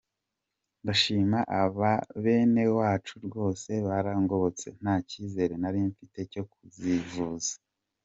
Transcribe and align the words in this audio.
Ndashima 0.81 1.39
aba 1.61 1.91
bene 2.23 2.63
wacu 2.77 3.15
rwose 3.25 3.71
barangobotse, 3.87 4.67
nta 4.81 4.95
cyizere 5.09 5.53
nari 5.61 5.79
mfite 5.89 6.19
cyo 6.31 6.43
kuzivuza. 6.51 7.53